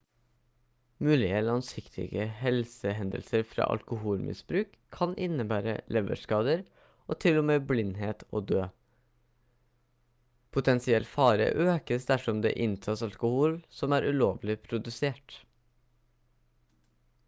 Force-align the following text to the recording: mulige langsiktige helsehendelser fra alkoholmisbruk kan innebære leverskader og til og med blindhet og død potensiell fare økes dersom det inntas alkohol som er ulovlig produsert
mulige 1.07 1.39
langsiktige 1.47 2.23
helsehendelser 2.37 3.43
fra 3.49 3.67
alkoholmisbruk 3.73 4.71
kan 4.97 5.13
innebære 5.25 5.75
leverskader 5.97 6.63
og 7.13 7.19
til 7.25 7.37
og 7.43 7.45
med 7.51 7.69
blindhet 7.73 8.25
og 8.39 8.47
død 8.53 8.65
potensiell 10.59 11.07
fare 11.13 11.51
økes 11.77 12.09
dersom 12.15 12.41
det 12.47 12.55
inntas 12.69 13.05
alkohol 13.11 13.57
som 13.83 13.97
er 14.01 14.11
ulovlig 14.17 14.57
produsert 14.69 15.37